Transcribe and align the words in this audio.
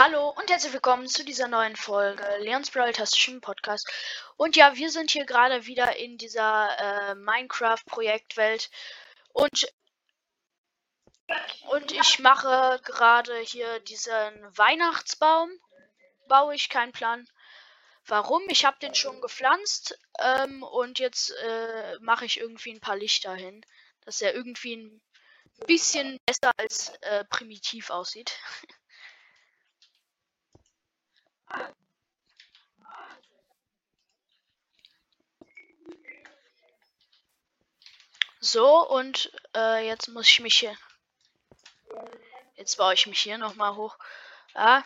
Hallo 0.00 0.28
und 0.28 0.48
herzlich 0.48 0.72
willkommen 0.72 1.08
zu 1.08 1.24
dieser 1.24 1.48
neuen 1.48 1.74
Folge 1.74 2.24
Leons 2.38 2.70
Brawl 2.70 2.92
Tastischen 2.92 3.40
Podcast. 3.40 3.90
Und 4.36 4.54
ja, 4.54 4.76
wir 4.76 4.92
sind 4.92 5.10
hier 5.10 5.26
gerade 5.26 5.66
wieder 5.66 5.96
in 5.96 6.18
dieser 6.18 6.68
äh, 6.78 7.14
Minecraft-Projektwelt 7.16 8.70
und 9.32 9.66
und 11.70 11.90
ich 11.90 12.20
mache 12.20 12.80
gerade 12.84 13.36
hier 13.40 13.80
diesen 13.80 14.56
Weihnachtsbaum. 14.56 15.50
Baue 16.28 16.54
ich 16.54 16.68
keinen 16.68 16.92
Plan. 16.92 17.28
Warum? 18.06 18.44
Ich 18.50 18.64
habe 18.64 18.78
den 18.78 18.94
schon 18.94 19.20
gepflanzt 19.20 19.98
ähm, 20.20 20.62
und 20.62 21.00
jetzt 21.00 21.32
äh, 21.42 21.98
mache 21.98 22.24
ich 22.24 22.38
irgendwie 22.38 22.70
ein 22.70 22.80
paar 22.80 22.96
Lichter 22.96 23.34
hin, 23.34 23.66
dass 24.02 24.22
er 24.22 24.32
irgendwie 24.32 24.76
ein 24.76 25.02
bisschen 25.66 26.20
besser 26.24 26.52
als 26.56 26.90
äh, 27.00 27.24
primitiv 27.24 27.90
aussieht. 27.90 28.38
So, 38.40 38.88
und 38.88 39.32
äh, 39.54 39.86
jetzt 39.86 40.08
muss 40.08 40.28
ich 40.28 40.40
mich 40.40 40.58
hier. 40.58 40.76
Jetzt 42.56 42.76
baue 42.76 42.94
ich 42.94 43.06
mich 43.06 43.20
hier 43.20 43.36
nochmal 43.36 43.74
hoch. 43.76 43.98
Ah. 44.54 44.82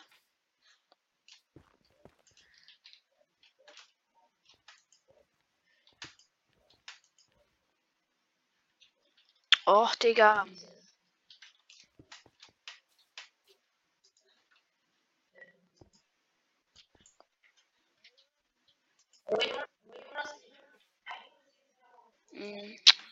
Och, 9.67 9.95
Digga. 9.97 10.47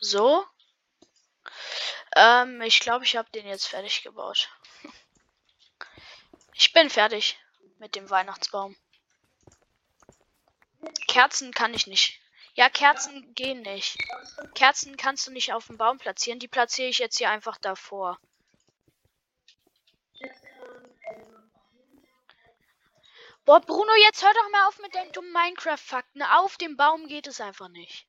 So. 0.01 0.45
Ähm, 2.15 2.61
ich 2.61 2.81
glaube, 2.81 3.05
ich 3.05 3.15
habe 3.15 3.29
den 3.31 3.47
jetzt 3.47 3.67
fertig 3.67 4.03
gebaut. 4.03 4.49
Ich 6.53 6.73
bin 6.73 6.89
fertig 6.89 7.39
mit 7.79 7.95
dem 7.95 8.09
Weihnachtsbaum. 8.09 8.75
Kerzen 11.07 11.53
kann 11.53 11.73
ich 11.73 11.87
nicht. 11.87 12.19
Ja, 12.53 12.69
Kerzen 12.69 13.33
gehen 13.33 13.61
nicht. 13.61 13.97
Kerzen 14.55 14.97
kannst 14.97 15.25
du 15.25 15.31
nicht 15.31 15.53
auf 15.53 15.67
dem 15.67 15.77
Baum 15.77 15.97
platzieren. 15.97 16.39
Die 16.39 16.49
platziere 16.49 16.89
ich 16.89 16.99
jetzt 16.99 17.17
hier 17.17 17.29
einfach 17.29 17.57
davor. 17.57 18.19
Boah, 23.45 23.59
Bruno, 23.61 23.91
jetzt 24.05 24.23
hör 24.23 24.33
doch 24.33 24.49
mal 24.51 24.67
auf 24.67 24.79
mit 24.79 24.93
deinen 24.93 25.11
dummen 25.13 25.31
Minecraft-Fakten. 25.31 26.21
Auf 26.21 26.57
dem 26.57 26.77
Baum 26.77 27.07
geht 27.07 27.27
es 27.27 27.41
einfach 27.41 27.69
nicht. 27.69 28.07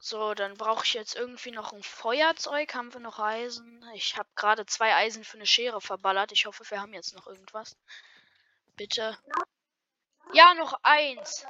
So, 0.00 0.34
dann 0.34 0.56
brauche 0.56 0.84
ich 0.84 0.94
jetzt 0.94 1.16
irgendwie 1.16 1.50
noch 1.50 1.72
ein 1.72 1.82
Feuerzeug. 1.82 2.72
Haben 2.74 2.92
wir 2.92 3.00
noch 3.00 3.18
Eisen? 3.18 3.84
Ich 3.94 4.16
habe 4.16 4.28
gerade 4.36 4.64
zwei 4.66 4.94
Eisen 4.94 5.24
für 5.24 5.36
eine 5.36 5.46
Schere 5.46 5.80
verballert. 5.80 6.30
Ich 6.32 6.46
hoffe, 6.46 6.64
wir 6.70 6.80
haben 6.80 6.94
jetzt 6.94 7.14
noch 7.14 7.26
irgendwas. 7.26 7.76
Bitte. 8.76 9.18
Ja, 10.32 10.54
noch 10.54 10.78
eins. 10.82 11.44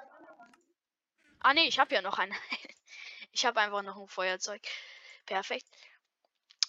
Ah, 1.40 1.52
nee, 1.52 1.68
ich 1.68 1.78
habe 1.78 1.94
ja 1.94 2.00
noch 2.00 2.18
ein. 2.18 2.34
ich 3.32 3.44
habe 3.44 3.60
einfach 3.60 3.82
noch 3.82 3.96
ein 3.96 4.08
Feuerzeug. 4.08 4.62
Perfekt. 5.26 5.66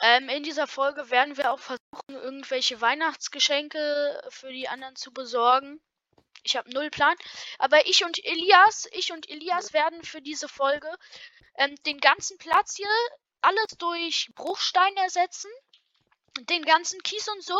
Ähm, 0.01 0.29
in 0.29 0.43
dieser 0.43 0.67
Folge 0.67 1.09
werden 1.09 1.37
wir 1.37 1.51
auch 1.51 1.59
versuchen, 1.59 2.09
irgendwelche 2.09 2.81
Weihnachtsgeschenke 2.81 4.21
für 4.29 4.51
die 4.51 4.67
anderen 4.67 4.95
zu 4.95 5.13
besorgen. 5.13 5.81
Ich 6.43 6.55
habe 6.55 6.69
null 6.71 6.89
Plan. 6.89 7.15
Aber 7.57 7.85
ich 7.87 8.03
und 8.03 8.23
Elias, 8.25 8.87
ich 8.91 9.11
und 9.11 9.29
Elias 9.29 9.73
werden 9.73 10.03
für 10.03 10.21
diese 10.21 10.47
Folge 10.47 10.89
ähm, 11.55 11.75
den 11.83 11.99
ganzen 11.99 12.37
Platz 12.37 12.75
hier 12.75 12.87
alles 13.41 13.77
durch 13.77 14.29
Bruchstein 14.35 14.95
ersetzen. 14.97 15.51
Den 16.41 16.63
ganzen 16.63 17.01
Kies 17.03 17.27
und 17.27 17.43
so. 17.43 17.59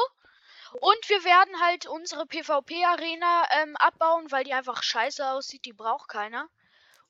Und 0.73 1.09
wir 1.09 1.23
werden 1.23 1.59
halt 1.61 1.87
unsere 1.87 2.25
PvP-Arena 2.25 3.47
ähm, 3.51 3.75
abbauen, 3.77 4.31
weil 4.31 4.43
die 4.43 4.53
einfach 4.53 4.83
scheiße 4.83 5.27
aussieht. 5.27 5.65
Die 5.65 5.73
braucht 5.73 6.09
keiner. 6.09 6.47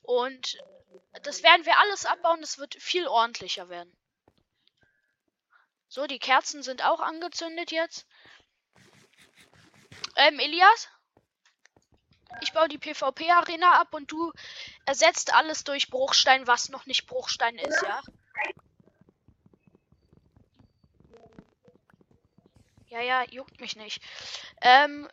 Und 0.02 0.58
das 1.24 1.44
werden 1.44 1.66
wir 1.66 1.78
alles 1.80 2.06
abbauen. 2.06 2.42
Das 2.42 2.58
wird 2.58 2.76
viel 2.76 3.08
ordentlicher 3.08 3.70
werden. 3.70 3.96
So, 5.90 6.08
die 6.08 6.20
Kerzen 6.20 6.64
sind 6.64 6.86
auch 6.86 7.00
angezündet 7.00 7.72
jetzt. 7.72 8.06
Ähm, 10.16 10.40
Elias? 10.40 10.88
Ich 12.42 12.54
baue 12.54 12.68
die 12.68 12.78
PvP-Arena 12.78 13.80
ab 13.80 13.94
und 13.94 14.12
du 14.12 14.32
ersetzt 14.86 15.34
alles 15.34 15.64
durch 15.64 15.90
Bruchstein, 15.90 16.48
was 16.48 16.70
noch 16.70 16.86
nicht 16.86 17.08
Bruchstein 17.08 17.58
ist, 17.58 17.82
ja? 17.82 18.02
Ja, 22.88 23.02
ja, 23.02 23.24
juckt 23.30 23.60
mich 23.60 23.76
nicht. 23.76 24.02
Ähm. 24.62 25.08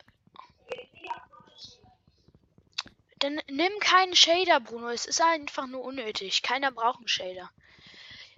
Dann 3.19 3.41
nimm 3.49 3.79
keinen 3.79 4.15
Shader, 4.15 4.59
Bruno. 4.59 4.89
Es 4.89 5.05
ist 5.05 5.21
einfach 5.21 5.67
nur 5.67 5.83
unnötig. 5.83 6.43
Keiner 6.43 6.71
braucht 6.71 6.99
einen 6.99 7.07
Shader. 7.07 7.49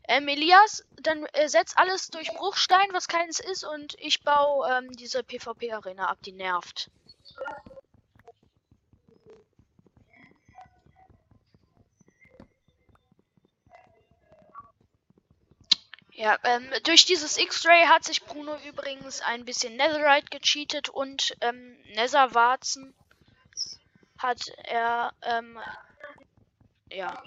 Ähm, 0.07 0.27
Elias, 0.27 0.83
dann 1.01 1.25
äh, 1.33 1.47
setz 1.47 1.77
alles 1.77 2.09
durch 2.09 2.29
Bruchstein, 2.29 2.87
was 2.93 3.07
keins 3.07 3.39
ist, 3.39 3.63
und 3.63 3.95
ich 3.99 4.23
baue 4.23 4.67
ähm, 4.71 4.91
diese 4.93 5.23
PvP-Arena 5.23 6.07
ab, 6.07 6.17
die 6.25 6.31
nervt. 6.31 6.89
Ja, 16.19 16.37
ähm, 16.43 16.69
durch 16.83 17.05
dieses 17.05 17.37
X-Ray 17.37 17.85
hat 17.85 18.03
sich 18.03 18.25
Bruno 18.25 18.57
übrigens 18.67 19.21
ein 19.21 19.45
bisschen 19.45 19.77
Netherite 19.77 20.27
gecheatet 20.29 20.89
und 20.89 21.33
ähm, 21.39 21.81
Netherwarzen 21.93 22.93
hat 24.17 24.49
er, 24.65 25.13
ähm, 25.21 25.57
ja. 26.91 27.23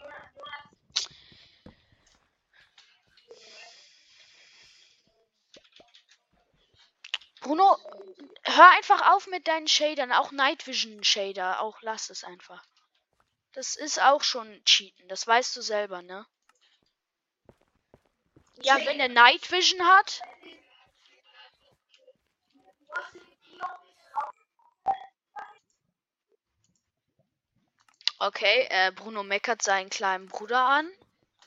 Bruno, 7.41 7.79
hör 8.45 8.71
einfach 8.73 9.15
auf 9.15 9.27
mit 9.27 9.49
deinen 9.49 9.69
Shadern, 9.69 10.13
auch 10.13 10.33
Night 10.33 10.67
Vision 10.67 11.03
Shader, 11.03 11.63
auch 11.63 11.81
lass 11.81 12.11
es 12.11 12.25
einfach. 12.25 12.63
Das 13.53 13.75
ist 13.75 14.03
auch 14.03 14.23
schon 14.23 14.63
Cheaten, 14.67 15.09
das 15.09 15.27
weißt 15.27 15.57
du 15.57 15.63
selber, 15.63 16.03
ne? 16.03 16.27
Ja, 18.65 18.79
wenn 18.87 19.01
er 19.01 19.09
Night 19.09 19.51
Vision 19.51 19.85
hat. 19.87 20.23
Okay, 28.19 28.69
äh, 28.71 28.93
Bruno 28.93 29.25
meckert 29.25 29.63
seinen 29.63 29.91
kleinen 29.91 30.29
Bruder 30.29 30.61
an. 30.61 30.89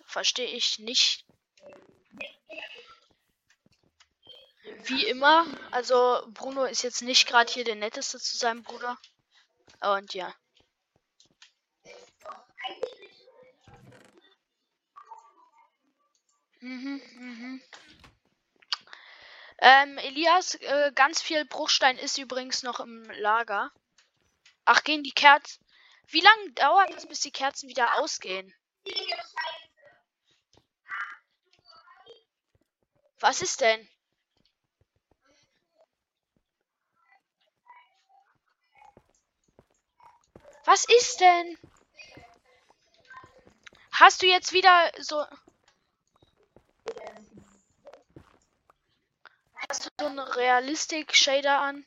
Verstehe 0.05 0.47
ich 0.47 0.77
nicht. 0.79 1.25
Wie 4.83 5.05
immer, 5.07 5.45
also 5.71 6.21
Bruno 6.27 6.65
ist 6.65 6.83
jetzt 6.83 7.01
nicht 7.01 7.27
gerade 7.27 7.51
hier 7.51 7.63
der 7.63 7.75
netteste 7.75 8.19
zu 8.19 8.37
seinem 8.37 8.63
Bruder. 8.63 8.97
Und 9.79 10.13
ja. 10.13 10.33
Mhm, 16.65 16.99
mhm. 17.19 17.61
Ähm, 19.59 20.00
Elias, 20.00 20.56
äh, 20.56 20.91
ganz 20.95 21.21
viel 21.21 21.45
Bruchstein 21.45 21.97
ist 22.00 22.17
übrigens 22.17 22.63
noch 22.63 22.79
im 22.79 23.03
Lager. 23.19 23.71
Ach, 24.65 24.83
gehen 24.83 25.03
die 25.03 25.12
Kerzen. 25.12 25.63
Wie 26.07 26.21
lange 26.21 26.51
dauert 26.53 26.94
es, 26.95 27.07
bis 27.07 27.21
die 27.21 27.31
Kerzen 27.31 27.69
wieder 27.69 28.00
ausgehen? 28.00 28.53
Was 33.19 33.41
ist 33.41 33.61
denn? 33.61 33.88
Was 40.65 40.85
ist 40.85 41.21
denn? 41.21 41.57
Hast 43.91 44.21
du 44.21 44.27
jetzt 44.27 44.53
wieder 44.53 44.91
so. 45.00 45.25
hast 49.69 49.85
du 49.85 49.89
so 50.00 50.06
einen 50.07 50.19
Realistik-Shader 50.19 51.59
an? 51.59 51.85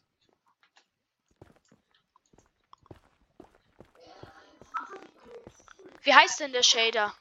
Wie 6.02 6.14
heißt 6.14 6.40
denn 6.40 6.52
der 6.52 6.62
Shader? 6.62 7.14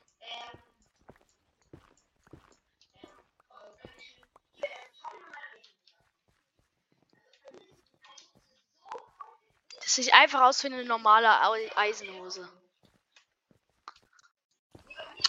Das 9.82 9.96
sieht 9.96 10.14
einfach 10.14 10.42
aus 10.42 10.64
wie 10.64 10.68
eine 10.68 10.84
normale 10.86 11.30
Eisenhose. 11.78 12.48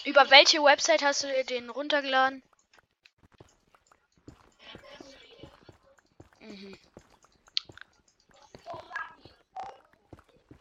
Über 0.04 0.30
welche 0.30 0.62
Website 0.62 1.02
hast 1.02 1.24
du 1.24 1.44
den 1.44 1.70
runtergeladen? 1.70 2.42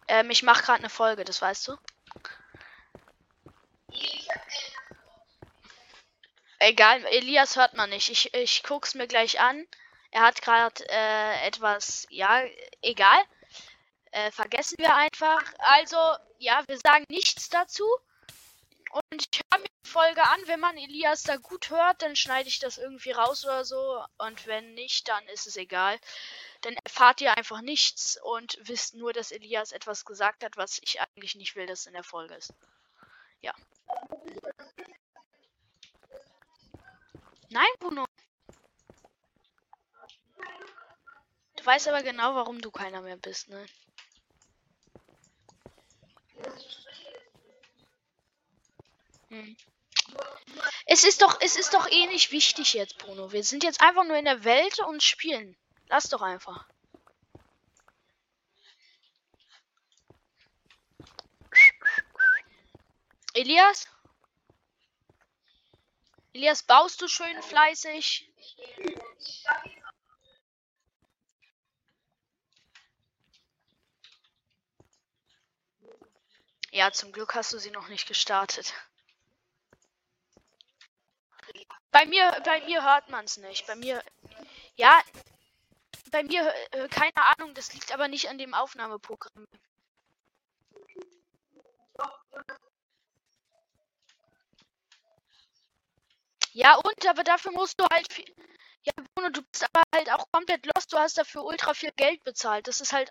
Ähm, 0.07 0.30
ich 0.30 0.44
mache 0.44 0.63
gerade 0.63 0.80
eine 0.80 0.89
Folge, 0.89 1.24
das 1.25 1.42
weißt 1.42 1.68
du? 1.68 1.77
Egal, 6.59 7.06
Elias 7.06 7.56
hört 7.56 7.75
man 7.75 7.89
nicht. 7.89 8.09
Ich, 8.09 8.33
ich 8.33 8.63
guck's 8.63 8.95
mir 8.95 9.07
gleich 9.07 9.39
an. 9.39 9.68
Er 10.12 10.21
hat 10.21 10.42
gerade 10.42 10.83
äh, 10.89 11.48
etwas, 11.48 12.07
ja, 12.09 12.44
egal. 12.81 13.19
Äh, 14.12 14.31
vergessen 14.31 14.77
wir 14.80 14.95
einfach. 14.95 15.44
Also, 15.59 15.98
ja, 16.39 16.63
wir 16.68 16.77
sagen 16.77 17.06
nichts 17.09 17.50
dazu. 17.50 17.86
Und 19.11 19.27
ich 19.31 19.41
höre 19.51 19.59
mir 19.59 19.67
die 19.67 19.89
Folge 19.89 20.23
an. 20.23 20.39
Wenn 20.45 20.59
man 20.59 20.77
Elias 20.77 21.23
da 21.23 21.38
gut 21.38 21.69
hört, 21.69 22.01
dann 22.01 22.15
schneide 22.15 22.49
ich 22.49 22.59
das 22.59 22.77
irgendwie 22.77 23.11
raus 23.11 23.45
oder 23.45 23.63
so. 23.63 24.03
Und 24.17 24.47
wenn 24.47 24.73
nicht, 24.73 25.07
dann 25.07 25.25
ist 25.27 25.45
es 25.47 25.55
egal. 25.55 25.99
Dann 26.61 26.75
erfahrt 26.83 27.21
ihr 27.21 27.38
einfach 27.38 27.61
nichts 27.61 28.19
und 28.21 28.57
wisst 28.61 28.95
nur, 28.95 29.13
dass 29.13 29.31
Elias 29.31 29.71
etwas 29.71 30.05
gesagt 30.05 30.44
hat, 30.44 30.57
was 30.57 30.79
ich 30.81 30.99
eigentlich 30.99 31.35
nicht 31.35 31.55
will, 31.55 31.67
dass 31.67 31.85
in 31.85 31.94
der 31.94 32.03
Folge 32.03 32.35
ist. 32.35 32.53
Ja. 33.41 33.53
Nein, 37.49 37.69
Bruno. 37.79 38.05
Du 41.55 41.65
weißt 41.65 41.88
aber 41.88 42.03
genau, 42.03 42.35
warum 42.35 42.61
du 42.61 42.71
keiner 42.71 43.01
mehr 43.01 43.17
bist, 43.17 43.49
ne? 43.49 43.65
Es 50.89 51.03
ist 51.03 51.21
doch, 51.21 51.37
es 51.41 51.57
ist 51.57 51.73
doch 51.73 51.91
eh 51.91 52.07
nicht 52.07 52.31
wichtig 52.31 52.73
jetzt, 52.73 52.97
Bruno. 52.97 53.33
Wir 53.33 53.43
sind 53.43 53.63
jetzt 53.63 53.81
einfach 53.81 54.05
nur 54.05 54.15
in 54.15 54.23
der 54.23 54.45
Welt 54.45 54.79
und 54.79 55.03
spielen. 55.03 55.57
Lass 55.89 56.07
doch 56.07 56.21
einfach. 56.21 56.65
Elias? 63.33 63.87
Elias, 66.31 66.63
baust 66.63 67.01
du 67.01 67.09
schön 67.09 67.43
fleißig? 67.43 68.31
Ja, 76.71 76.91
zum 76.91 77.11
Glück 77.11 77.35
hast 77.35 77.51
du 77.51 77.59
sie 77.59 77.71
noch 77.71 77.89
nicht 77.89 78.07
gestartet. 78.07 78.73
Bei 81.97 82.05
mir, 82.05 82.31
bei 82.45 82.61
mir 82.65 82.83
hört 82.83 83.09
man 83.09 83.25
es 83.25 83.38
nicht. 83.38 83.65
Bei 83.65 83.75
mir, 83.75 84.03
ja, 84.75 85.01
bei 86.11 86.21
mir, 86.21 86.53
äh, 86.69 86.88
keine 86.89 87.15
Ahnung, 87.15 87.55
das 87.55 87.73
liegt 87.73 87.91
aber 87.91 88.07
nicht 88.07 88.29
an 88.29 88.38
dem 88.38 88.53
Aufnahmeprogramm. 88.53 89.47
Ja, 96.53 96.75
und, 96.75 97.07
aber 97.07 97.23
dafür 97.23 97.51
musst 97.53 97.79
du 97.79 97.85
halt 97.91 98.13
viel. 98.13 98.31
Ja, 98.83 98.94
Bruno, 99.15 99.29
du 99.29 99.41
bist 99.41 99.65
aber 99.73 99.83
halt 99.95 100.11
auch 100.11 100.25
komplett 100.31 100.67
lost. 100.67 100.94
Du 100.94 100.97
hast 100.97 101.17
dafür 101.17 101.44
ultra 101.45 101.73
viel 101.73 101.91
Geld 101.95 102.23
bezahlt. 102.23 102.67
Das 102.67 102.79
ist 102.79 102.94
halt 102.94 103.05